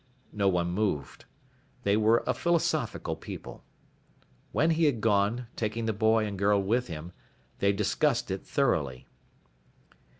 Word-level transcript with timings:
No 0.33 0.47
one 0.49 0.71
moved. 0.71 1.25
They 1.83 1.95
were 1.95 2.23
a 2.25 2.33
philosophical 2.33 3.15
people. 3.15 3.63
When 4.51 4.71
he 4.71 4.85
had 4.85 4.99
gone, 4.99 5.45
taking 5.55 5.85
the 5.85 5.93
boy 5.93 6.25
and 6.25 6.39
girl 6.39 6.59
with 6.59 6.87
him, 6.87 7.11
they 7.59 7.71
discussed 7.71 8.31
it 8.31 8.43
thoroughly. 8.43 9.05